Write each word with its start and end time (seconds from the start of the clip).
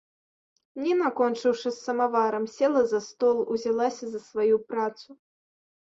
Ніна, 0.85 1.09
кончыўшы 1.19 1.67
з 1.75 1.79
самаварам, 1.89 2.47
села 2.55 2.81
за 2.95 3.03
стол, 3.11 3.37
узялася 3.57 4.05
за 4.15 4.19
сваю 4.29 4.55
працу. 4.73 5.09